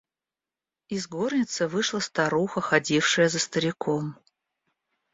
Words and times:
Из 0.89 1.07
горницы 1.07 1.67
вышла 1.67 1.99
старуха, 1.99 2.59
ходившая 2.59 3.29
за 3.29 3.37
стариком. 3.37 4.17